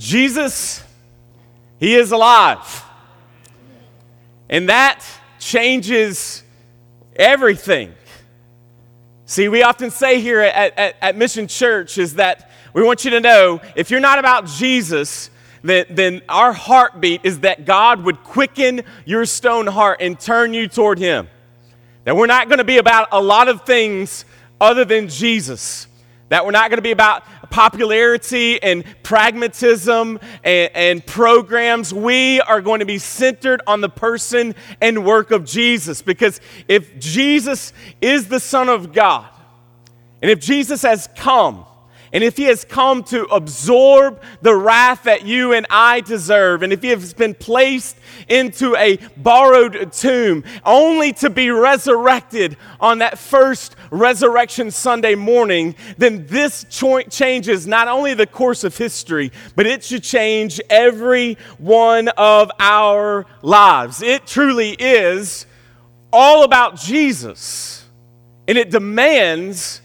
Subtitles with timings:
[0.00, 0.82] Jesus,
[1.78, 2.84] He is alive.
[4.48, 5.04] And that
[5.38, 6.42] changes
[7.14, 7.94] everything.
[9.26, 13.10] See, we often say here at, at, at, Mission Church is that we want you
[13.10, 15.28] to know if you're not about Jesus,
[15.62, 20.66] then, then our heartbeat is that God would quicken your stone heart and turn you
[20.66, 21.28] toward Him.
[22.04, 24.24] That we're not going to be about a lot of things
[24.58, 25.86] other than Jesus.
[26.30, 31.92] That we're not going to be about popularity and pragmatism and, and, programs.
[31.92, 36.02] We are going to be centered on the person and work of Jesus.
[36.02, 39.28] Because if Jesus is the Son of God,
[40.22, 41.66] and if Jesus has come,
[42.12, 46.72] and if he has come to absorb the wrath that you and I deserve, and
[46.72, 47.96] if he has been placed
[48.28, 56.26] into a borrowed tomb only to be resurrected on that first resurrection Sunday morning, then
[56.26, 56.64] this
[57.10, 63.26] changes not only the course of history, but it should change every one of our
[63.42, 64.02] lives.
[64.02, 65.46] It truly is
[66.12, 67.84] all about Jesus,
[68.48, 69.80] and it demands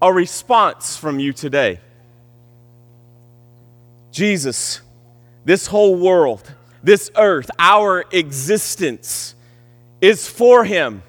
[0.00, 1.80] a response from you today.
[4.10, 4.80] Jesus,
[5.44, 6.42] this whole world,
[6.82, 9.34] this earth, our existence
[10.00, 11.02] is for Him.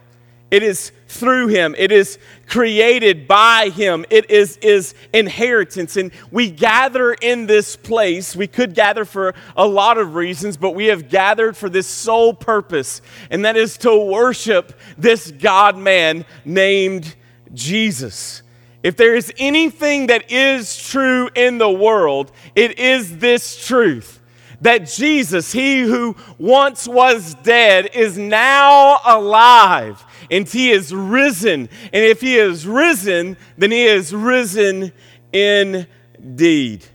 [0.50, 1.76] It is through Him.
[1.78, 4.06] It is created by Him.
[4.10, 5.98] It is His inheritance.
[5.98, 8.36] And we gather in this place.
[8.36, 12.34] We could gather for a lot of reasons, but we have gathered for this sole
[12.34, 17.16] purpose, and that is to worship this God man named
[17.54, 18.42] Jesus.
[18.88, 24.22] If there is anything that is true in the world, it is this truth
[24.62, 31.68] that Jesus, he who once was dead, is now alive and he is risen.
[31.92, 34.94] And if he is risen, then he is risen
[35.34, 36.86] indeed.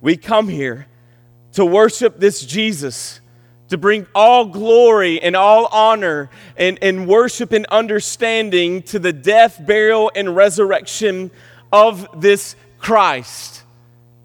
[0.00, 0.86] We come here
[1.54, 3.20] to worship this Jesus
[3.74, 9.60] to bring all glory and all honor and, and worship and understanding to the death,
[9.66, 11.28] burial, and resurrection
[11.72, 13.64] of this Christ.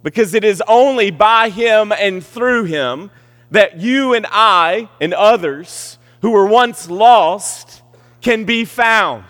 [0.03, 3.09] Because it is only by him and through him
[3.49, 7.81] that you and I and others who were once lost
[8.21, 9.25] can be found,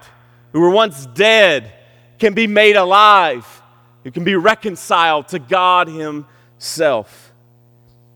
[0.51, 1.71] who were once dead
[2.17, 3.63] can be made alive,
[4.03, 7.28] who can be reconciled to God Himself.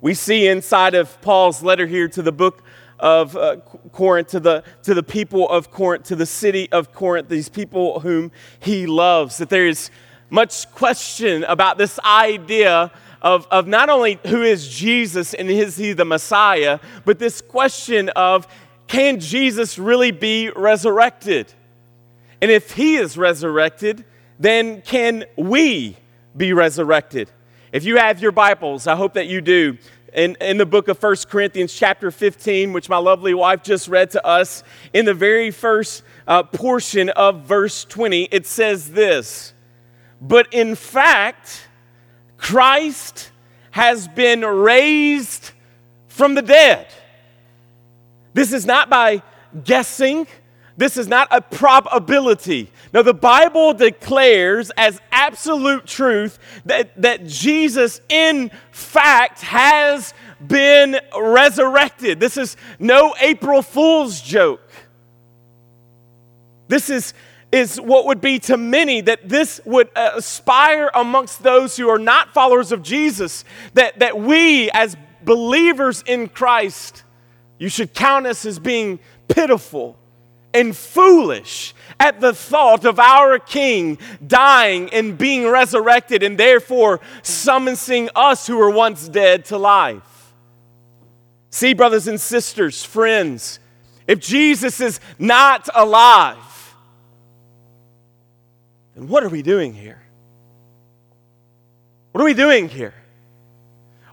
[0.04, 2.62] We see inside of Paul's letter here to the book
[3.00, 3.56] of uh,
[3.94, 8.02] Corinth, to the, to the people of Corinth, to the city of Corinth, these people
[8.02, 9.90] whom he loves, that there is
[10.30, 12.92] much question about this idea
[13.22, 18.10] of, of not only who is Jesus and is he the Messiah, but this question
[18.10, 18.46] of
[18.88, 21.54] can Jesus really be resurrected?
[22.42, 24.04] And if he is resurrected,
[24.38, 25.96] then can we
[26.36, 27.32] be resurrected?
[27.74, 29.80] If you have your Bibles, I hope that you do.
[30.14, 34.12] In, in the book of 1 Corinthians, chapter 15, which my lovely wife just read
[34.12, 34.64] to us,
[34.94, 39.56] in the very first uh, portion of verse 20, it says this
[40.22, 41.68] But in fact,
[42.38, 43.32] Christ
[43.72, 45.50] has been raised
[46.10, 46.86] from the dead.
[48.36, 49.24] This is not by
[49.64, 50.28] guessing.
[50.76, 52.72] This is not a probability.
[52.94, 60.14] No, the Bible declares as absolute truth that, that Jesus, in fact, has
[60.46, 62.20] been resurrected.
[62.20, 64.62] This is no April Fool's joke.
[66.68, 67.14] This is,
[67.52, 72.34] is what would be to many that this would aspire amongst those who are not
[72.34, 73.46] followers of Jesus,
[73.76, 77.04] that, that we, as believers in Christ,
[77.60, 79.98] you should count us as being pitiful
[80.54, 88.10] and foolish at the thought of our King dying and being resurrected and therefore summoning
[88.16, 90.34] us who were once dead to life.
[91.50, 93.60] See, brothers and sisters, friends,
[94.08, 96.76] if Jesus is not alive,
[98.96, 100.02] then what are we doing here?
[102.12, 102.94] What are we doing here?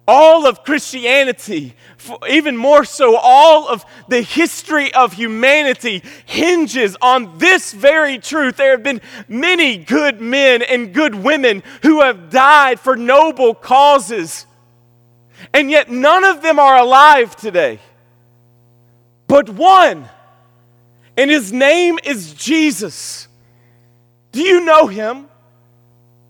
[0.06, 1.74] All of Christianity,
[2.28, 8.56] even more so, all of the history of humanity hinges on this very truth.
[8.56, 14.46] There have been many good men and good women who have died for noble causes,
[15.54, 17.78] and yet none of them are alive today.
[19.26, 20.08] But one,
[21.16, 23.28] and his name is Jesus.
[24.32, 25.28] Do you know him?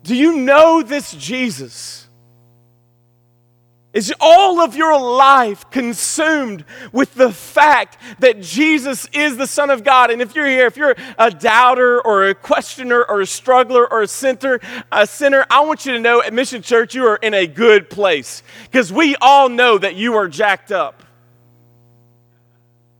[0.03, 2.00] Do you know this Jesus?
[3.93, 9.83] Is all of your life consumed with the fact that Jesus is the Son of
[9.83, 10.11] God?
[10.11, 14.03] And if you're here, if you're a doubter or a questioner or a struggler or
[14.03, 14.61] a sinner,
[14.93, 17.89] a sinner, I want you to know at Mission Church you are in a good
[17.89, 21.03] place because we all know that you are jacked up.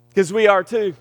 [0.10, 0.94] Because we are too.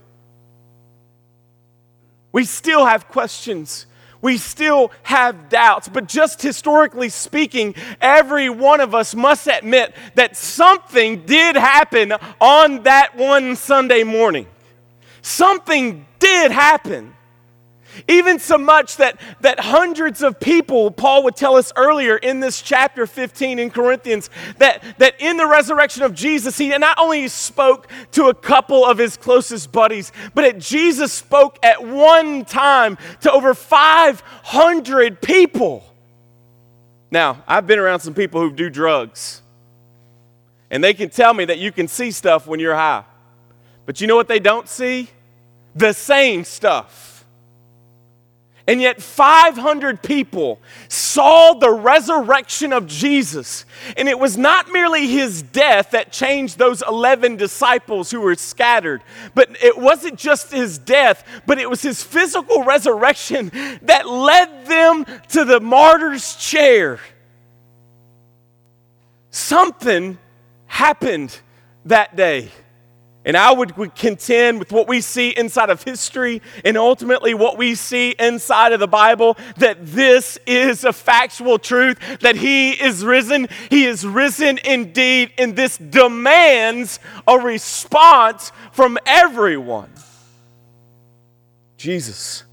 [2.31, 3.87] We still have questions.
[4.23, 5.89] We still have doubts.
[5.89, 12.83] But just historically speaking, every one of us must admit that something did happen on
[12.83, 14.47] that one Sunday morning.
[15.23, 17.15] Something did happen.
[18.09, 22.63] Even so much that, that hundreds of people, Paul would tell us earlier in this
[22.63, 27.89] chapter 15 in Corinthians, that, that in the resurrection of Jesus, he not only spoke
[28.13, 33.55] to a couple of his closest buddies, but Jesus spoke at one time to over
[33.55, 35.85] 500 people.
[37.11, 39.43] Now, I've been around some people who do drugs,
[40.71, 43.05] and they can tell me that you can see stuff when you're high.
[43.87, 45.11] But you know what they don't see?
[45.75, 47.10] The same stuff.
[48.71, 53.65] And yet, 500 people saw the resurrection of Jesus.
[53.97, 59.03] And it was not merely his death that changed those 11 disciples who were scattered,
[59.35, 63.51] but it wasn't just his death, but it was his physical resurrection
[63.83, 67.01] that led them to the martyr's chair.
[69.33, 70.17] Something
[70.67, 71.37] happened
[71.87, 72.51] that day.
[73.25, 77.75] And I would, contend with what we see inside of history and ultimately what we
[77.75, 83.49] see inside of the Bible that this is a factual truth, that He is risen.
[83.69, 89.93] He is risen indeed, and this demands a response from everyone.
[91.77, 92.45] Jesus,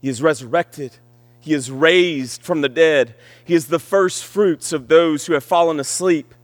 [0.00, 0.96] He is resurrected.
[1.40, 3.14] He is raised from the dead.
[3.44, 6.34] He is the first fruits of those who have fallen asleep.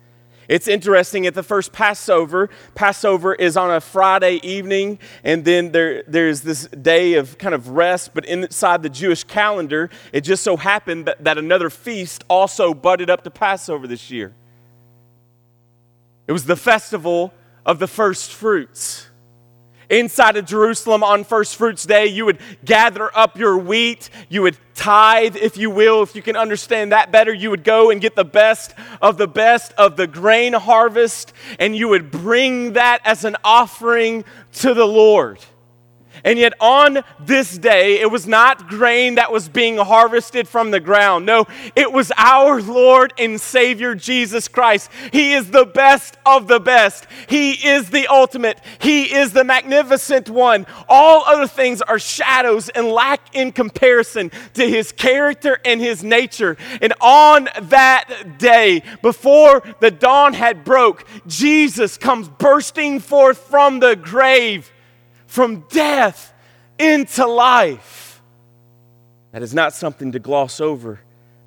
[0.49, 6.02] It's interesting at the first Passover, Passover is on a Friday evening, and then there,
[6.06, 8.12] there's this day of kind of rest.
[8.14, 13.11] But inside the Jewish calendar, it just so happened that, that another feast also butted
[13.11, 14.35] up to Passover this year.
[16.26, 17.32] It was the festival
[17.67, 19.08] of the first fruits.
[19.90, 24.10] Inside of Jerusalem on First Fruits Day, you would gather up your wheat.
[24.28, 26.02] You would tithe, if you will.
[26.02, 29.28] If you can understand that better, you would go and get the best of the
[29.28, 34.86] best of the grain harvest, and you would bring that as an offering to the
[34.86, 35.38] Lord.
[36.25, 40.81] And yet, on this day, it was not grain that was being harvested from the
[40.81, 41.26] ground.
[41.26, 44.91] No, it was our Lord and Savior Jesus Christ.
[45.12, 47.06] He is the best of the best.
[47.29, 48.59] He is the ultimate.
[48.81, 50.67] He is the magnificent one.
[50.88, 56.56] All other things are shadows and lack in comparison to His character and His nature.
[56.81, 63.94] And on that day, before the dawn had broke, Jesus comes bursting forth from the
[63.94, 64.71] grave
[65.34, 66.32] from death
[66.78, 68.22] into life.
[69.32, 71.00] That is not something to gloss over,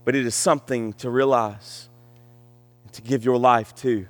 [0.04, 1.88] but it is something to realize
[2.84, 4.06] and to give your life to.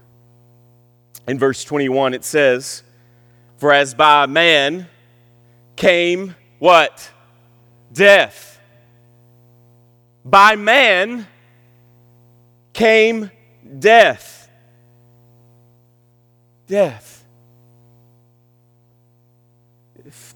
[1.27, 2.81] In verse 21, it says,
[3.57, 4.87] For as by man
[5.75, 7.11] came what?
[7.93, 8.59] Death.
[10.25, 11.27] By man
[12.73, 13.29] came
[13.77, 14.49] death.
[16.65, 17.16] Death.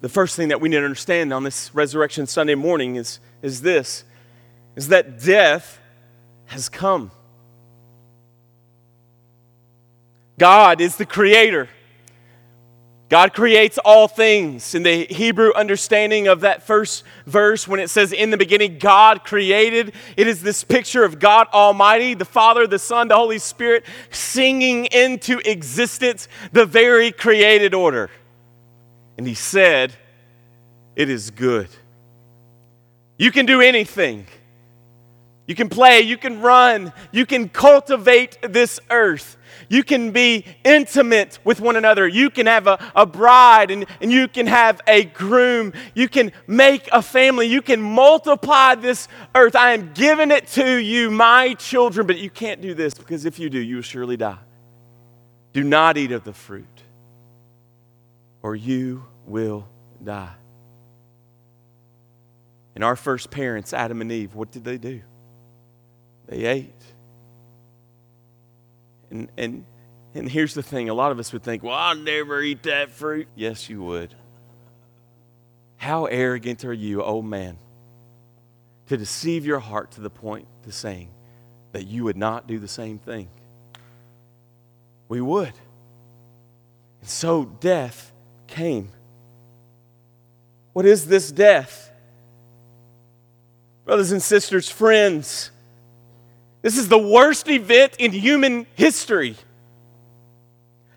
[0.02, 3.62] The first thing that we need to understand on this Resurrection Sunday morning is, is
[3.62, 4.04] this
[4.76, 5.80] is that death
[6.46, 7.12] has come.
[10.40, 11.70] God is the creator.
[13.10, 14.74] God creates all things.
[14.74, 19.26] In the Hebrew understanding of that first verse, when it says, In the beginning, God
[19.26, 23.86] created, it is this picture of God Almighty, the Father, the Son, the Holy Spirit,
[24.12, 28.10] singing into existence the very created order.
[29.18, 29.94] And he said,
[30.96, 31.70] It is good.
[33.18, 34.28] You can do anything.
[35.48, 39.38] You can play, you can run, you can cultivate this earth.
[39.68, 42.08] You can be intimate with one another.
[42.08, 45.74] You can have a, a bride and, and you can have a groom.
[45.94, 47.48] You can make a family.
[47.48, 49.56] You can multiply this earth.
[49.56, 53.40] I am giving it to you, my children, but you can't do this because if
[53.40, 54.40] you do, you will surely die.
[55.54, 56.66] Do not eat of the fruit,
[58.42, 59.68] or you will
[60.02, 60.36] die.
[62.76, 65.02] And our first parents, Adam and Eve, what did they do?
[66.28, 66.82] They ate.
[69.10, 69.66] And, and,
[70.16, 72.92] and here's the thing a lot of us would think, well, I'll never eat that
[72.92, 73.28] fruit.
[73.36, 74.16] Yes, you would.
[75.78, 77.58] How arrogant are you, old man,
[78.88, 81.10] to deceive your heart to the point to saying,
[81.72, 83.30] that you would not do the same thing.
[85.08, 85.54] We would.
[87.02, 88.12] And so death
[88.48, 88.90] came.
[90.74, 91.91] What is this death?
[93.92, 95.52] Brothers and sisters, friends,
[96.62, 99.36] this is the worst event in human history.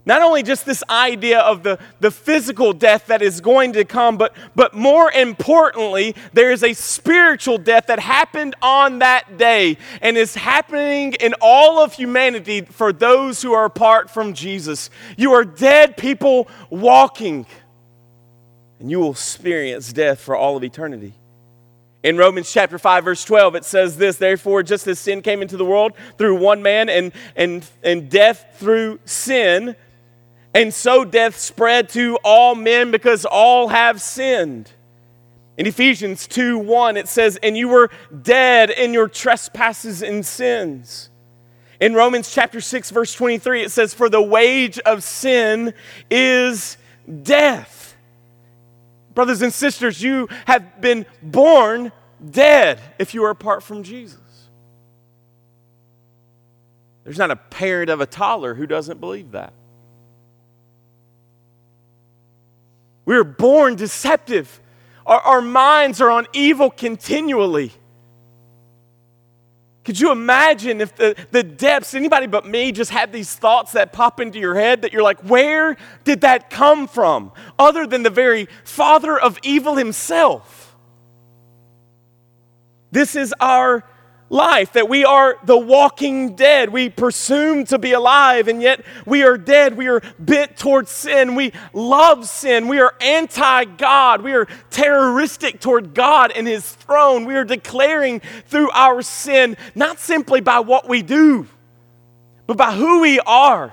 [0.06, 4.16] Not only just this idea of the, the physical death that is going to come,
[4.16, 10.16] but, but more importantly, there is a spiritual death that happened on that day and
[10.16, 14.88] is happening in all of humanity for those who are apart from Jesus.
[15.16, 17.44] You are dead people walking,
[18.78, 21.14] and you will experience death for all of eternity.
[22.04, 25.56] In Romans chapter 5, verse 12, it says this Therefore, just as sin came into
[25.56, 29.74] the world through one man and, and, and death through sin,
[30.52, 34.70] and so death spread to all men because all have sinned.
[35.56, 37.90] In Ephesians 2 1, it says, And you were
[38.22, 41.08] dead in your trespasses and sins.
[41.80, 45.72] In Romans chapter 6, verse 23, it says, For the wage of sin
[46.10, 46.76] is
[47.22, 47.83] death.
[49.14, 51.92] Brothers and sisters, you have been born
[52.30, 54.20] dead if you are apart from Jesus.
[57.04, 59.52] There's not a parent of a toddler who doesn't believe that.
[63.04, 64.60] We are born deceptive.
[65.04, 67.72] Our, our minds are on evil continually.
[69.84, 73.92] Could you imagine if the, the depths, anybody but me, just had these thoughts that
[73.92, 77.32] pop into your head that you're like, where did that come from?
[77.58, 80.74] Other than the very father of evil himself.
[82.90, 83.84] This is our
[84.30, 86.70] life, that we are the walking dead.
[86.70, 89.76] We presume to be alive, and yet we are dead.
[89.76, 91.34] We are bent towards sin.
[91.34, 92.68] We love sin.
[92.68, 94.22] We are anti God.
[94.22, 97.24] We are terroristic toward God and His throne.
[97.24, 101.46] We are declaring through our sin, not simply by what we do,
[102.46, 103.72] but by who we are.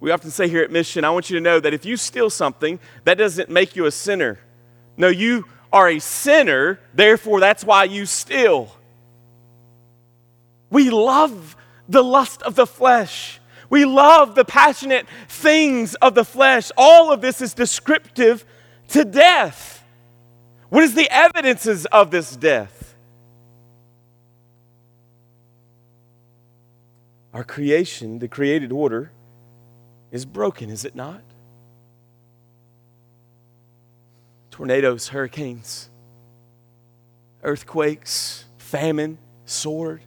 [0.00, 2.30] We often say here at Mission, I want you to know that if you steal
[2.30, 4.38] something, that doesn't make you a sinner.
[4.96, 8.74] No, you are a sinner, therefore, that's why you steal.
[10.70, 11.56] We love
[11.88, 13.40] the lust of the flesh.
[13.70, 16.70] We love the passionate things of the flesh.
[16.76, 18.44] All of this is descriptive
[18.88, 19.84] to death.
[20.68, 22.96] What is the evidences of this death?
[27.32, 29.12] Our creation, the created order,
[30.10, 31.22] is broken, is it not?
[34.50, 35.90] Tornadoes, hurricanes,
[37.42, 40.02] earthquakes, famine, sword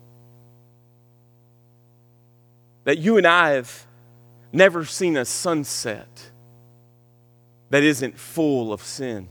[2.84, 3.86] that you and I have
[4.52, 6.32] never seen a sunset
[7.70, 9.30] that isn't full of sin.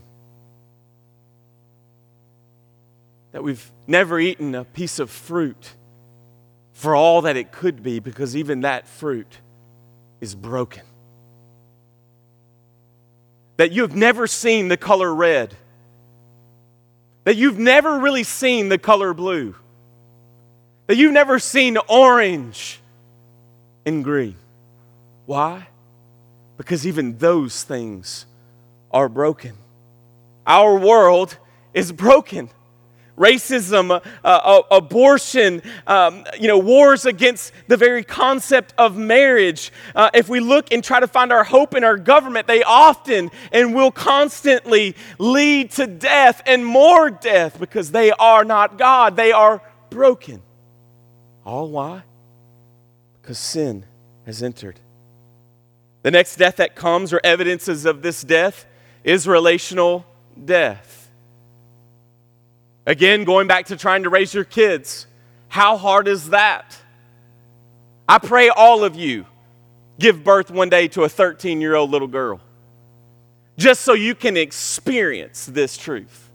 [3.31, 5.75] That we've never eaten a piece of fruit
[6.73, 9.39] for all that it could be because even that fruit
[10.19, 10.83] is broken.
[13.57, 15.55] That you have never seen the color red.
[17.25, 19.55] That you've never really seen the color blue.
[20.87, 22.80] That you've never seen orange
[23.85, 24.35] and green.
[25.25, 25.67] Why?
[26.57, 28.25] Because even those things
[28.91, 29.53] are broken.
[30.45, 31.37] Our world
[31.73, 32.49] is broken.
[33.17, 39.71] Racism, uh, uh, abortion, um, you know, wars against the very concept of marriage.
[39.93, 43.29] Uh, if we look and try to find our hope in our government, they often
[43.51, 49.15] and will constantly lead to death and more death because they are not God.
[49.15, 50.41] They are broken.
[51.45, 52.03] All why?
[53.31, 53.85] Because sin
[54.25, 54.77] has entered.
[56.01, 58.65] The next death that comes, or evidences of this death,
[59.05, 60.05] is relational
[60.43, 61.09] death.
[62.85, 65.07] Again, going back to trying to raise your kids,
[65.47, 66.77] how hard is that?
[68.05, 69.25] I pray all of you
[69.97, 72.41] give birth one day to a 13 year old little girl,
[73.55, 76.29] just so you can experience this truth.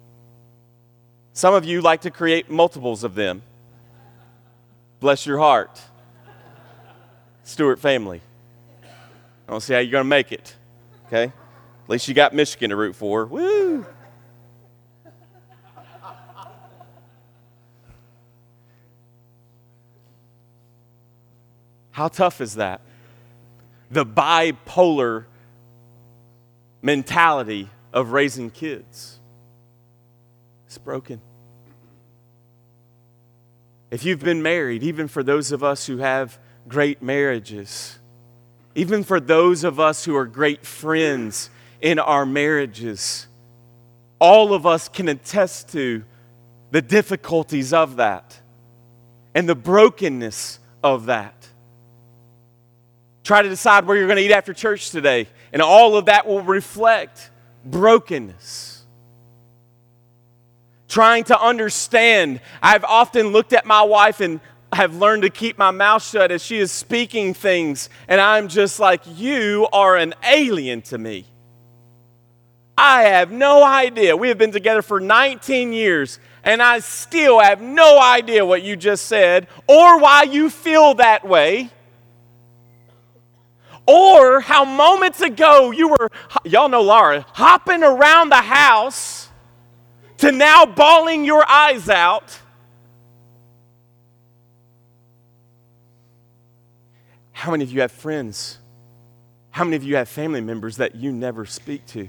[1.35, 3.43] Some of you like to create multiples of them.
[4.99, 5.79] Bless your heart.
[7.47, 8.21] Stewart family.
[8.83, 10.57] I don't see how you're going to make it.
[11.07, 11.27] Okay?
[11.27, 13.25] At least you got Michigan to root for.
[13.25, 13.87] Woo!
[21.93, 22.81] How tough is that?
[23.93, 25.27] The bipolar
[26.83, 29.21] mentality of raising kids.
[30.67, 31.21] It's broken.
[33.93, 37.99] If you've been married, even for those of us who have great marriages.
[38.75, 43.27] Even for those of us who are great friends in our marriages,
[44.19, 46.05] all of us can attest to
[46.71, 48.41] the difficulties of that.
[49.37, 51.47] and the brokenness of that.
[53.23, 56.27] Try to decide where you're going to eat after church today, and all of that
[56.27, 57.31] will reflect
[57.63, 58.83] brokenness.
[60.89, 64.41] Trying to understand, I've often looked at my wife and
[64.73, 68.79] have learned to keep my mouth shut as she is speaking things, and I'm just
[68.81, 71.27] like, You are an alien to me.
[72.79, 74.17] I have no idea.
[74.17, 78.77] We have been together for 19 years, and I still have no idea what you
[78.77, 81.71] just said or why you feel that way.
[83.87, 86.11] Or how moments ago you were,
[86.45, 89.29] y'all know Laura, hopping around the house
[90.19, 92.41] to now bawling your eyes out.
[97.37, 98.57] How many of you have friends?
[99.51, 102.09] How many of you have family members that you never speak to?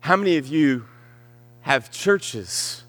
[0.00, 0.84] How many of you
[1.62, 2.84] have churches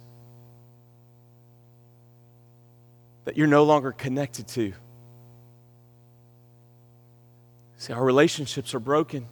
[3.24, 4.74] that you're no longer connected to?
[7.78, 9.28] See, our relationships are broken.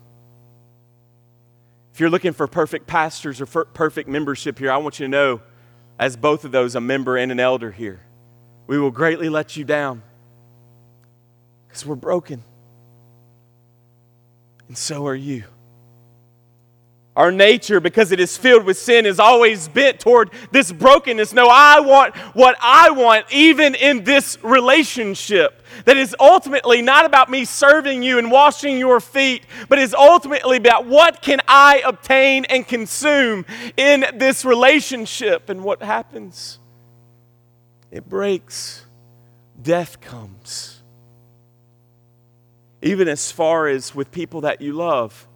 [1.93, 5.41] If you're looking for perfect pastors or perfect membership here, I want you to know,
[5.99, 8.04] as both of those, a member and an elder here,
[8.67, 10.01] we will greatly let you down
[11.67, 12.43] because we're broken.
[14.67, 15.43] And so are you.
[17.15, 21.31] Our nature, because it is filled with sin, is always bent toward this brokenness.
[21.31, 25.61] No, I want what I want, even in this relationship.
[25.85, 30.57] That is ultimately not about me serving you and washing your feet, but is ultimately
[30.57, 33.45] about what can I obtain and consume
[33.77, 35.49] in this relationship.
[35.49, 36.59] And what happens?
[37.95, 38.85] It breaks,
[39.59, 40.81] death comes.
[42.81, 45.27] Even as far as with people that you love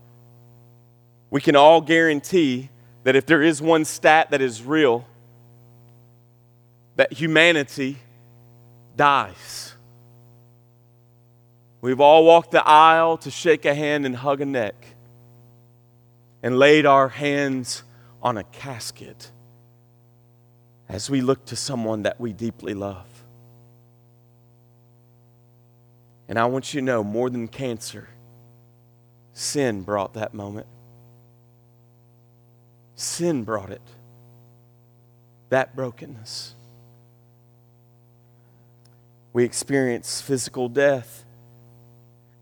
[1.29, 2.69] we can all guarantee
[3.03, 5.05] that if there is one stat that is real,
[6.95, 7.97] that humanity
[8.95, 9.73] dies.
[11.81, 14.75] We've all walked the aisle to shake a hand and hug a neck
[16.43, 17.83] and laid our hands
[18.21, 19.31] on a casket
[20.89, 23.05] as we look to someone that we deeply love.
[26.27, 28.09] And I want you to know more than cancer,
[29.33, 30.67] sin brought that moment.
[32.95, 33.81] Sin brought it.
[35.49, 36.55] That brokenness.
[39.31, 41.23] We experience physical death.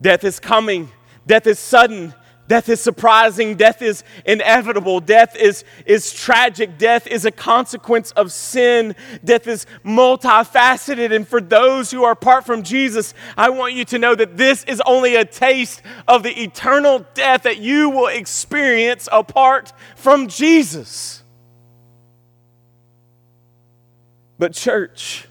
[0.02, 0.90] Death is coming,
[1.26, 2.14] death is sudden,
[2.48, 3.56] Death is surprising.
[3.56, 5.02] Death is inevitable.
[5.02, 6.78] Death is, is tragic.
[6.78, 8.96] Death is a consequence of sin.
[9.24, 11.14] Death is multifaceted.
[11.14, 14.64] And for those who are apart from Jesus, I want you to know that this
[14.64, 21.24] is only a taste of the eternal death that you will experience apart from Jesus.
[24.40, 25.28] But, church,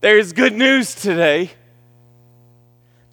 [0.00, 1.52] there is good news today.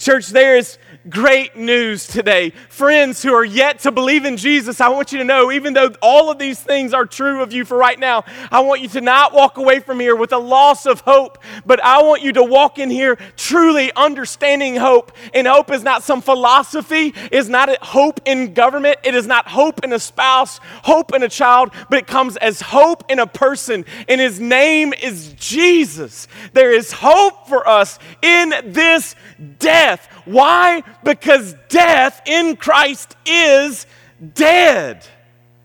[0.05, 0.77] Church, there is
[1.09, 2.51] great news today.
[2.69, 5.95] Friends who are yet to believe in Jesus, I want you to know, even though
[5.99, 9.01] all of these things are true of you for right now, I want you to
[9.01, 12.43] not walk away from here with a loss of hope, but I want you to
[12.43, 15.11] walk in here truly understanding hope.
[15.33, 19.83] And hope is not some philosophy, is not hope in government, it is not hope
[19.83, 23.85] in a spouse, hope in a child, but it comes as hope in a person,
[24.07, 26.27] and his name is Jesus.
[26.53, 29.15] There is hope for us in this
[29.57, 29.94] death.
[30.25, 30.83] Why?
[31.03, 33.85] Because death in Christ is
[34.33, 35.05] dead.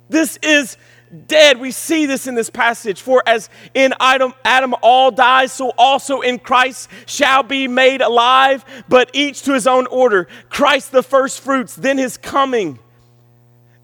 [0.08, 0.76] This is
[1.26, 1.58] dead.
[1.58, 3.00] We see this in this passage.
[3.02, 8.64] For as in Adam, Adam all die, so also in Christ shall be made alive,
[8.88, 10.28] but each to his own order.
[10.48, 12.78] Christ the first fruits, then his coming.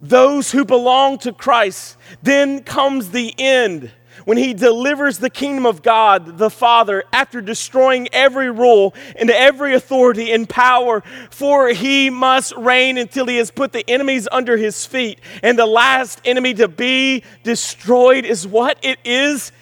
[0.02, 3.90] Those who belong to Christ, then comes the end
[4.26, 9.72] when he delivers the kingdom of God the Father after destroying every rule and every
[9.72, 14.84] authority and power, for he must reign until he has put the enemies under his
[14.84, 15.20] feet.
[15.44, 18.78] And the last enemy to be destroyed is what?
[18.82, 19.52] It is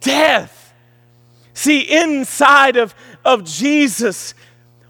[0.00, 0.72] death.
[1.52, 2.94] See, inside of,
[3.26, 4.32] of Jesus,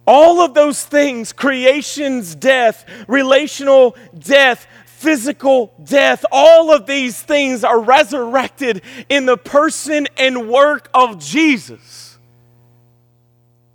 [0.07, 4.68] all of those things creation's death, relational death,
[5.04, 6.24] physical death.
[6.32, 12.16] All of these things are resurrected in the person and work of Jesus.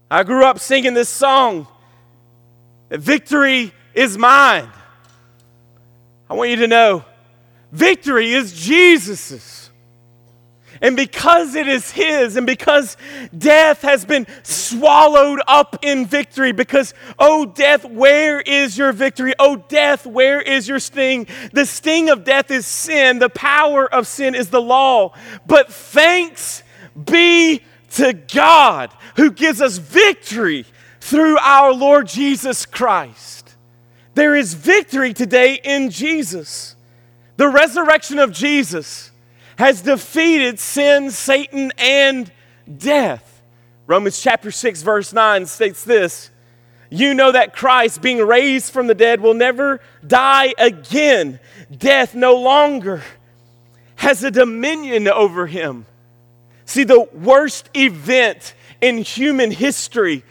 [0.09, 1.67] I grew up singing this song
[2.89, 4.67] Victory is mine.
[6.27, 7.05] I want you to know
[7.71, 9.58] victory is Jesus's.
[10.81, 12.95] And because it is His, and because
[13.37, 19.33] death has been swallowed up in victory, because, oh, death, where is your victory?
[19.39, 21.27] Oh, death, where is your sting?
[21.51, 25.13] The sting of death is sin, the power of sin is the law.
[25.45, 26.63] But thanks
[27.05, 27.61] be
[27.91, 30.65] to God who gives us victory
[31.01, 33.55] through our Lord Jesus Christ.
[34.15, 36.75] There is victory today in Jesus.
[37.37, 39.11] The resurrection of Jesus
[39.59, 42.31] has defeated sin, Satan, and
[42.77, 43.41] death.
[43.87, 46.31] Romans chapter 6, verse 9 states this
[46.89, 51.41] You know that Christ, being raised from the dead, will never die again.
[51.77, 53.03] Death no longer
[53.97, 55.85] has a dominion over him.
[56.63, 60.23] See, the worst event in human history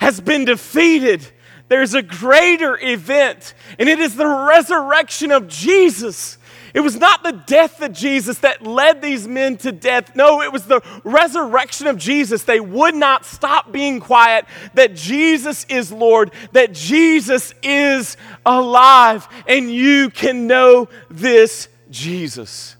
[0.00, 1.26] has been defeated.
[1.68, 6.38] There's a greater event, and it is the resurrection of Jesus.
[6.74, 10.16] It was not the death of Jesus that led these men to death.
[10.16, 12.42] No, it was the resurrection of Jesus.
[12.42, 19.72] They would not stop being quiet that Jesus is Lord, that Jesus is alive, and
[19.72, 22.74] you can know this Jesus.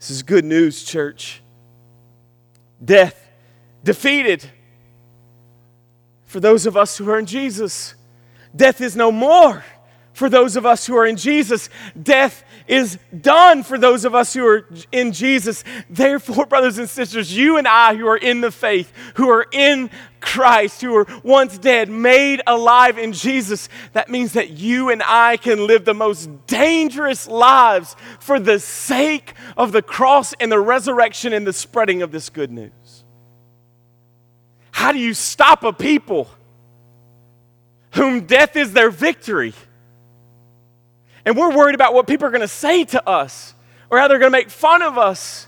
[0.00, 1.40] This is good news, church.
[2.84, 3.30] Death
[3.84, 4.44] defeated
[6.24, 7.94] for those of us who are in Jesus.
[8.56, 9.64] Death is no more
[10.12, 11.70] for those of us who are in Jesus.
[12.00, 15.64] Death is done for those of us who are in Jesus.
[15.90, 19.90] Therefore, brothers and sisters, you and I who are in the faith, who are in
[20.20, 25.36] Christ, who were once dead, made alive in Jesus, that means that you and I
[25.36, 31.32] can live the most dangerous lives for the sake of the cross and the resurrection
[31.32, 33.04] and the spreading of this good news.
[34.70, 36.30] How do you stop a people
[37.94, 39.54] whom death is their victory?
[41.30, 43.54] And we're worried about what people are going to say to us,
[43.88, 45.46] or how they're going to make fun of us,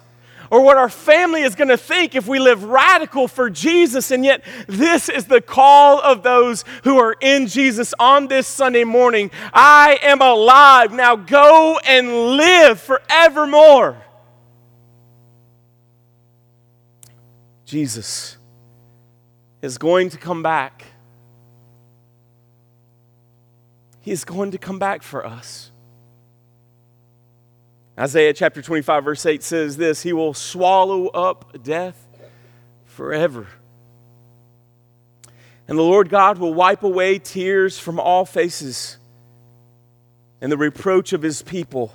[0.49, 4.13] or what our family is going to think if we live radical for Jesus.
[4.13, 8.85] And yet, this is the call of those who are in Jesus on this Sunday
[8.85, 9.33] morning.
[9.53, 10.93] I am alive.
[10.93, 13.97] Now go and live forevermore.
[17.65, 18.37] Jesus
[19.61, 20.85] is going to come back.
[24.01, 25.72] He is going to come back for us.
[27.99, 32.09] Isaiah chapter 25, verse 8 says this He will swallow up death
[32.85, 33.49] forever.
[35.69, 38.99] And the Lord God will wipe away tears from all faces,
[40.41, 41.93] and the reproach of his people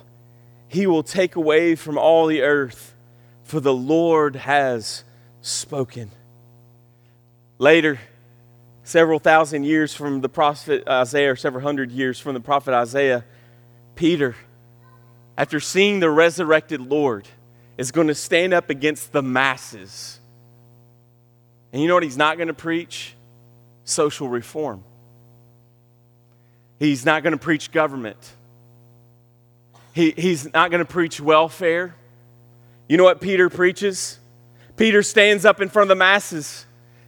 [0.68, 2.94] he will take away from all the earth,
[3.42, 5.02] for the Lord has
[5.40, 6.10] spoken.
[7.56, 7.98] Later,
[8.84, 13.24] several thousand years from the prophet Isaiah, or several hundred years from the prophet Isaiah,
[13.96, 14.36] Peter,
[15.38, 17.28] after seeing the resurrected Lord,
[17.78, 20.18] is going to stand up against the masses.
[21.72, 23.14] And you know what he's not going to preach?
[23.84, 24.82] Social reform.
[26.80, 28.18] He's not going to preach government.
[29.92, 31.94] He, he's not going to preach welfare.
[32.88, 34.18] You know what Peter preaches?
[34.76, 36.66] Peter stands up in front of the masses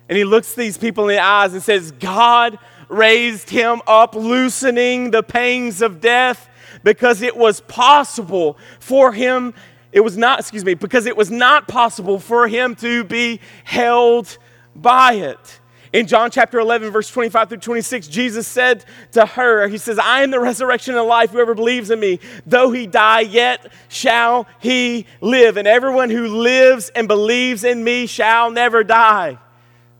[0.09, 5.11] and he looks these people in the eyes and says, God raised him up, loosening
[5.11, 6.49] the pangs of death
[6.83, 9.55] because it was possible for him,
[9.93, 14.39] it was not, excuse me, because it was not possible for him to be held
[14.75, 15.61] by it.
[15.93, 20.23] In John chapter 11, verse 25 through 26, Jesus said to her, He says, I
[20.23, 21.31] am the resurrection and life.
[21.31, 25.57] Whoever believes in me, though he die, yet shall he live.
[25.57, 29.39] And everyone who lives and believes in me shall never die.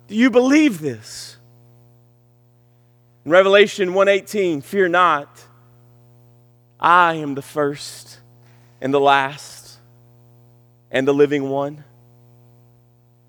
[0.07, 1.37] Do you believe this?
[3.25, 5.29] In Revelation 1:18, fear not.
[6.81, 8.21] I am the first
[8.81, 9.79] and the last
[10.91, 11.85] and the living one.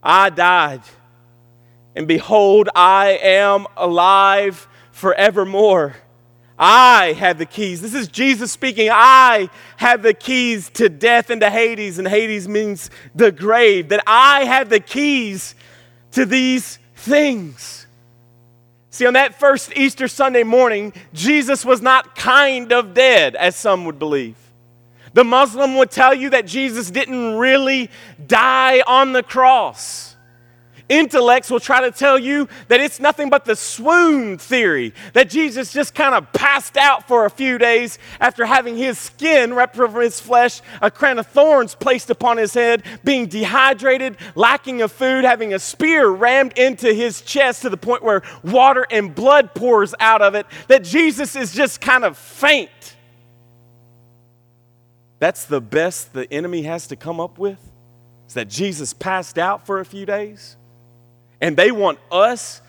[0.02, 0.82] I died,
[1.96, 5.96] and behold, I am alive forevermore.
[6.58, 7.82] I have the keys.
[7.82, 8.90] This is Jesus speaking.
[8.92, 13.90] I have the keys to death and to Hades, and Hades means the grave.
[13.90, 15.56] That I have the keys
[16.12, 17.81] to these things.
[18.92, 23.86] See, on that first Easter Sunday morning, Jesus was not kind of dead, as some
[23.86, 24.36] would believe.
[25.14, 27.90] The Muslim would tell you that Jesus didn't really
[28.28, 30.11] die on the cross.
[30.92, 35.72] Intellects will try to tell you that it's nothing but the swoon theory, that Jesus
[35.72, 39.96] just kind of passed out for a few days after having his skin ripped from
[39.96, 45.24] his flesh, a crown of thorns placed upon his head, being dehydrated, lacking of food,
[45.24, 49.96] having a spear rammed into his chest to the point where water and blood pours
[50.02, 52.98] out of it, that Jesus is just kind of faint.
[55.20, 57.72] That's the best the enemy has to come up with?
[58.32, 60.56] is that Jesus passed out for a few days,
[61.42, 62.62] and they want us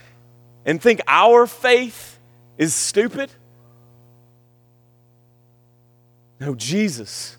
[0.64, 2.18] and think our faith
[2.56, 3.30] is stupid?
[6.40, 7.36] No, Jesus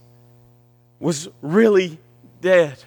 [1.00, 2.00] was really
[2.39, 2.78] dead.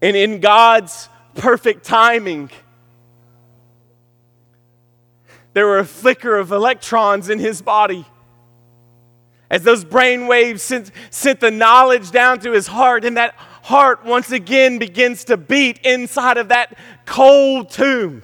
[0.00, 2.50] And in God's perfect timing,
[5.52, 8.06] there were a flicker of electrons in his body.
[9.50, 13.34] As those brain waves sent, sent the knowledge down to his heart, and that
[13.68, 18.22] heart once again begins to beat inside of that cold tomb.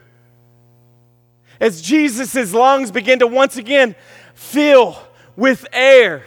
[1.61, 3.94] As Jesus' lungs begin to once again
[4.35, 4.98] fill
[5.37, 6.24] with air.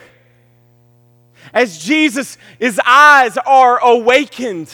[1.51, 2.38] As Jesus'
[2.86, 4.71] eyes are awakened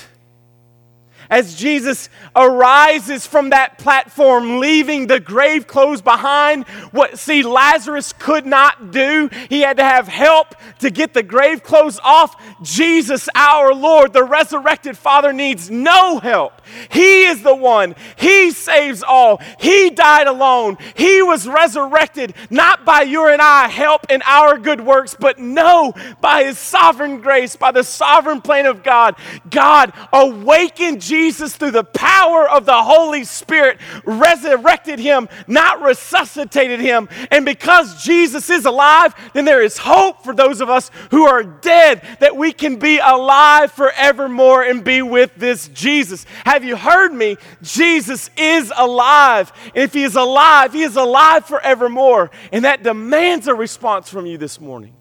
[1.30, 6.66] as Jesus arises from that platform, leaving the grave clothes behind.
[6.92, 9.30] What, see, Lazarus could not do.
[9.50, 12.36] He had to have help to get the grave clothes off.
[12.62, 16.62] Jesus, our Lord, the resurrected Father, needs no help.
[16.90, 17.96] He is the one.
[18.16, 19.42] He saves all.
[19.60, 20.78] He died alone.
[20.96, 25.94] He was resurrected not by your and I help in our good works, but no,
[26.22, 29.16] by His sovereign grace, by the sovereign plan of God.
[29.50, 36.82] God awakened Jesus Jesus, through the power of the Holy Spirit, resurrected him, not resuscitated
[36.82, 37.08] him.
[37.32, 41.42] And because Jesus is alive, then there is hope for those of us who are
[41.42, 46.26] dead that we can be alive forevermore and be with this Jesus.
[46.44, 47.38] Have you heard me?
[47.62, 49.54] Jesus is alive.
[49.74, 52.32] And if he is alive, he is alive forevermore.
[52.52, 54.94] And that demands a response from you this morning.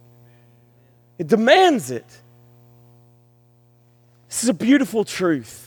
[1.19, 2.07] It demands it.
[4.29, 5.62] This is a beautiful truth.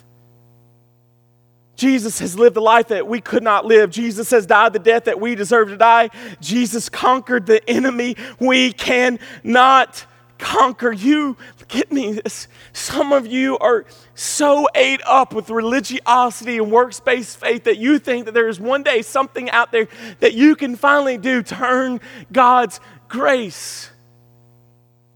[1.75, 3.89] Jesus has lived the life that we could not live.
[3.89, 6.09] Jesus has died the death that we deserve to die.
[6.39, 10.05] Jesus conquered the enemy we cannot
[10.37, 10.91] conquer.
[10.91, 12.47] You, get me this.
[12.73, 18.25] Some of you are so ate up with religiosity and works-based faith that you think
[18.25, 19.87] that there is one day something out there
[20.19, 21.99] that you can finally do to earn
[22.31, 23.89] God's grace.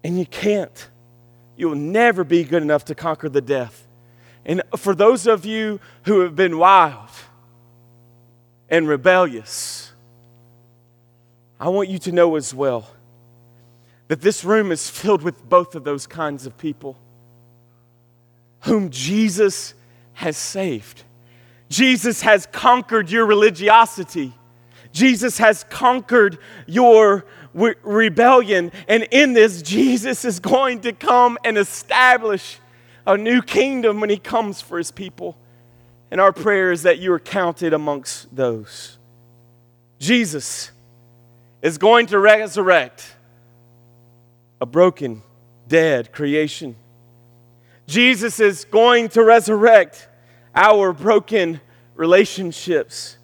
[0.04, 0.90] And you can't.
[1.58, 3.86] You'll never be good enough to conquer the death.
[4.46, 7.10] And for those of you who have been wild
[8.70, 9.92] and rebellious,
[11.60, 12.88] I want you to know as well
[14.08, 16.98] that this room is filled with both of those kinds of people
[18.62, 19.74] whom Jesus
[20.14, 21.04] has saved.
[21.70, 24.34] Jesus has conquered your religiosity.
[24.92, 28.72] Jesus has conquered your rebellion.
[28.88, 32.60] And in this, Jesus is going to come and establish
[33.10, 35.36] a new kingdom when He comes for His people.
[36.12, 38.98] And our prayer is that you are counted amongst those.
[40.00, 40.72] Jesus
[41.62, 43.16] is going to resurrect
[44.62, 45.22] a broken,
[45.68, 46.76] dead creation.
[47.88, 50.08] Jesus is going to resurrect
[50.56, 51.60] our broken
[51.96, 53.18] relationships.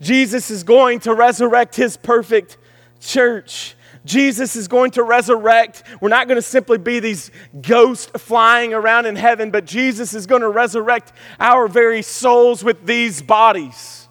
[0.00, 2.56] Jesus is going to resurrect his perfect
[3.00, 3.74] church.
[4.04, 5.82] Jesus is going to resurrect.
[6.00, 10.26] We're not going to simply be these ghosts flying around in heaven, but Jesus is
[10.26, 14.08] going to resurrect our very souls with these bodies.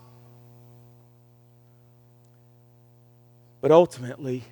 [3.61, 4.43] But ultimately,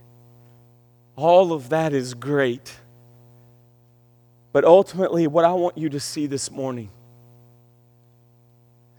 [1.16, 2.74] all of that is great.
[4.54, 6.90] But ultimately, what I want you to see this morning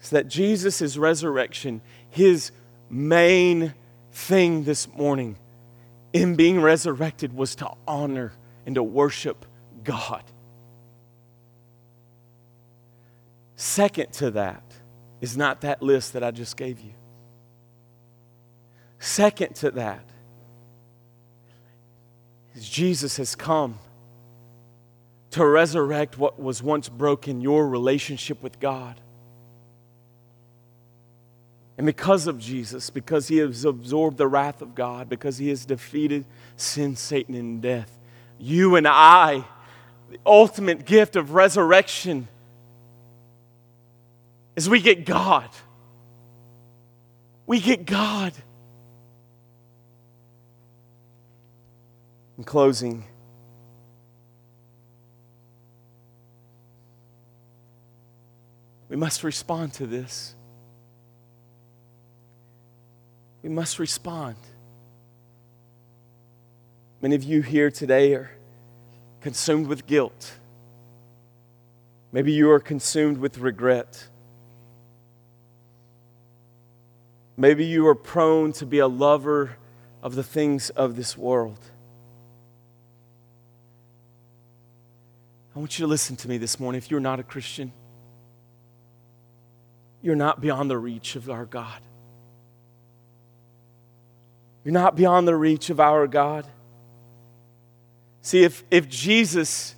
[0.02, 2.50] is that Jesus' resurrection, his
[2.90, 3.74] main
[4.10, 5.36] thing this morning,
[6.12, 8.32] in being resurrected was to honor
[8.66, 9.46] and to worship
[9.82, 10.22] God.
[13.56, 14.62] Second to that
[15.20, 16.92] is not that list that I just gave you.
[18.98, 20.04] Second to that
[22.54, 23.78] is Jesus has come
[25.30, 29.00] to resurrect what was once broken your relationship with God.
[31.78, 35.64] And because of Jesus, because he has absorbed the wrath of God, because he has
[35.64, 36.24] defeated
[36.56, 37.98] sin, Satan, and death,
[38.38, 39.44] you and I,
[40.10, 42.28] the ultimate gift of resurrection
[44.54, 45.48] is we get God.
[47.46, 48.34] We get God.
[52.36, 53.04] In closing,
[58.88, 60.34] we must respond to this.
[63.42, 64.36] We must respond.
[67.00, 68.30] Many of you here today are
[69.20, 70.34] consumed with guilt.
[72.12, 74.06] Maybe you are consumed with regret.
[77.36, 79.56] Maybe you are prone to be a lover
[80.02, 81.58] of the things of this world.
[85.56, 86.78] I want you to listen to me this morning.
[86.78, 87.72] If you're not a Christian,
[90.00, 91.80] you're not beyond the reach of our God.
[94.64, 96.46] You're not beyond the reach of our God.
[98.20, 99.74] See, if, if Jesus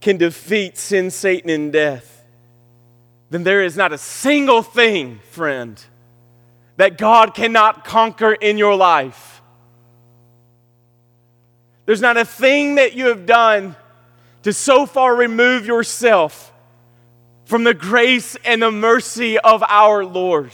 [0.00, 2.24] can defeat sin, Satan, and death,
[3.30, 5.82] then there is not a single thing, friend,
[6.76, 9.40] that God cannot conquer in your life.
[11.86, 13.76] There's not a thing that you have done
[14.42, 16.52] to so far remove yourself
[17.44, 20.52] from the grace and the mercy of our Lord.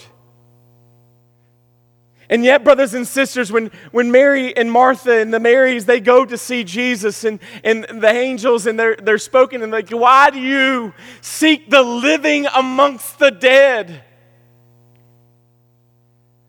[2.29, 6.25] And yet, brothers and sisters, when, when Mary and Martha and the Marys, they go
[6.25, 10.29] to see Jesus and, and the angels and they're, they're spoken and they like, why
[10.29, 14.03] do you seek the living amongst the dead?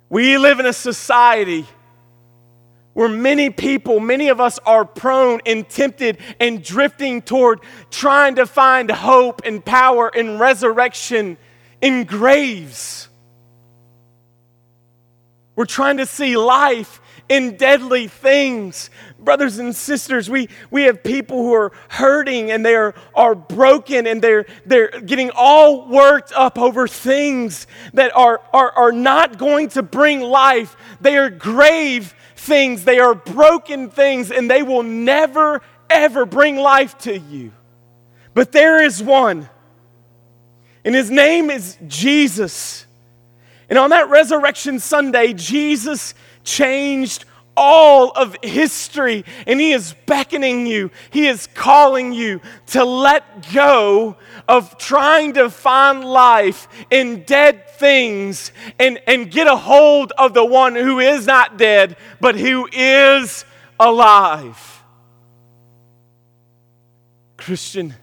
[0.08, 1.66] We live in a society
[2.94, 7.60] where many people, many of us are prone and tempted and drifting toward
[7.90, 11.36] trying to find hope and power and resurrection
[11.80, 13.07] in graves.
[15.58, 18.90] We're trying to see life in deadly things.
[19.18, 24.06] Brothers and sisters, we, we have people who are hurting and they are, are broken
[24.06, 29.70] and they're, they're getting all worked up over things that are, are, are not going
[29.70, 30.76] to bring life.
[31.00, 36.96] They are grave things, they are broken things, and they will never, ever bring life
[36.98, 37.50] to you.
[38.32, 39.48] But there is one,
[40.84, 42.86] and his name is Jesus.
[43.68, 47.24] And on that Resurrection Sunday, Jesus changed
[47.58, 54.16] all of history, and He is beckoning you, He is calling you to let go
[54.46, 60.44] of trying to find life in dead things and, and get a hold of the
[60.44, 63.44] one who is not dead, but who is
[63.80, 64.82] alive.
[67.36, 67.94] Christian,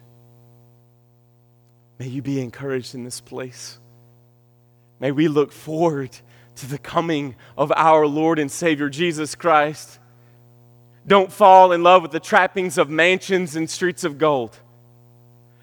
[1.98, 3.80] may you be encouraged in this place.
[5.00, 6.18] May we look forward
[6.56, 10.00] to the coming of our Lord and Savior Jesus Christ.
[11.06, 14.58] Don't fall in love with the trappings of mansions and streets of gold.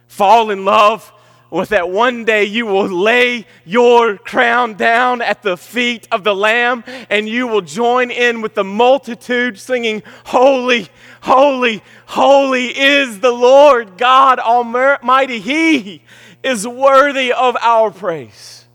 [0.06, 1.12] Fall in love
[1.50, 6.34] with that one day you will lay your crown down at the feet of the
[6.34, 10.88] Lamb and you will join in with the multitude singing, Holy,
[11.22, 15.40] holy, holy is the Lord God Almighty.
[15.40, 16.02] He
[16.42, 18.66] is worthy of our praise.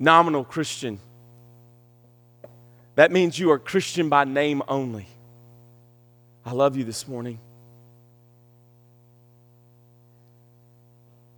[0.00, 0.98] Nominal Christian.
[2.96, 5.06] That means you are Christian by name only.
[6.44, 7.38] I love you this morning.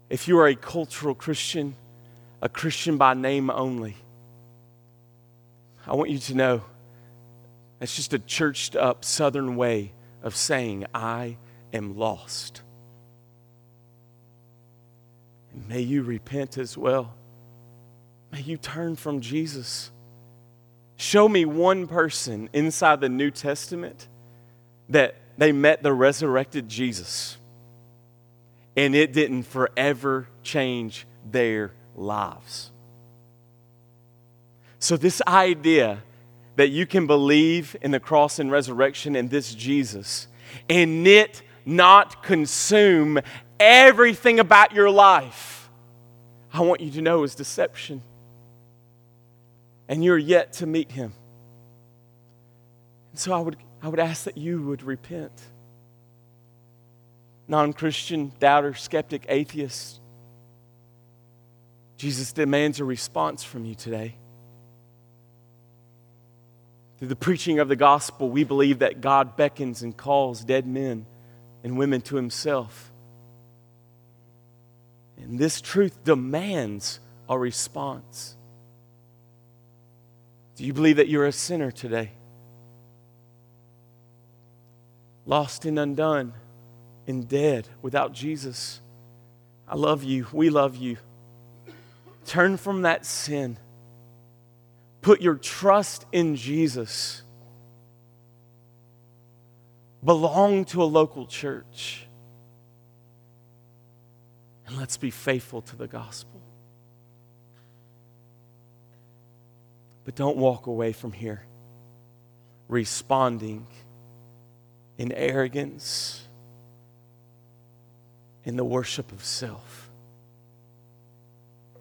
[0.08, 1.74] If you are a cultural Christian,
[2.40, 3.96] a Christian by name only,
[5.86, 6.62] I want you to know
[7.80, 11.36] that's just a churched up southern way of saying, I
[11.72, 12.62] am lost.
[15.52, 17.14] And may you repent as well.
[18.32, 19.90] May you turn from Jesus.
[20.96, 24.08] Show me one person inside the New Testament
[24.88, 27.36] that they met the resurrected Jesus
[28.74, 32.70] and it didn't forever change their lives.
[34.78, 36.02] So, this idea
[36.56, 40.26] that you can believe in the cross and resurrection and this Jesus
[40.68, 43.20] and it not consume
[43.60, 45.70] everything about your life,
[46.52, 48.02] I want you to know is deception
[49.92, 51.12] and you're yet to meet him.
[53.10, 55.38] And so I would, I would ask that you would repent.
[57.46, 60.00] Non Christian, doubter, skeptic, atheist,
[61.98, 64.14] Jesus demands a response from you today.
[66.96, 71.04] Through the preaching of the gospel, we believe that God beckons and calls dead men
[71.62, 72.90] and women to himself.
[75.18, 78.38] And this truth demands a response.
[80.56, 82.12] Do you believe that you're a sinner today?
[85.24, 86.34] Lost and undone
[87.06, 88.80] and dead without Jesus.
[89.66, 90.26] I love you.
[90.32, 90.98] We love you.
[92.26, 93.58] Turn from that sin.
[95.00, 97.22] Put your trust in Jesus.
[100.04, 102.06] Belong to a local church.
[104.66, 106.31] And let's be faithful to the gospel.
[110.04, 111.46] But don't walk away from here
[112.72, 113.66] responding
[114.96, 116.26] in arrogance,
[118.44, 119.90] in the worship of self.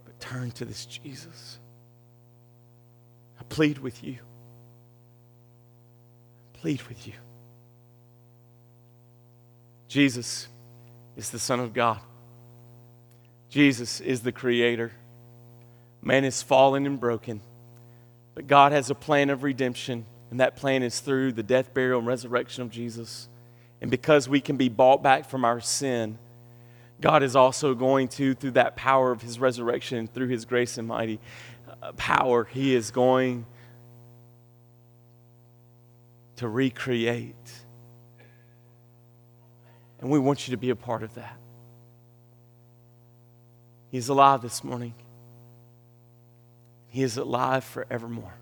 [0.04, 1.60] But turn to this Jesus.
[3.40, 4.18] I plead with you.
[6.54, 7.14] I plead with you.
[9.88, 10.50] Jesus
[11.16, 12.00] is the Son of God.
[13.50, 14.92] Jesus is the Creator.
[16.02, 17.42] Man is fallen and broken,
[18.34, 22.00] but God has a plan of redemption, and that plan is through the death, burial,
[22.00, 23.28] and resurrection of Jesus.
[23.82, 26.18] And because we can be bought back from our sin,
[27.02, 30.88] God is also going to, through that power of His resurrection, through His grace and
[30.88, 31.20] mighty
[31.82, 33.46] uh, power, He is going
[36.38, 37.36] to recreate.
[40.00, 41.38] And we want you to be a part of that.
[43.92, 44.94] He's alive this morning.
[46.92, 48.34] He is alive forevermore.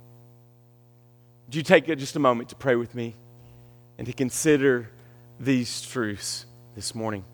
[1.46, 3.16] Would you take just a moment to pray with me
[4.00, 4.90] and to consider
[5.40, 7.26] these truths this morning?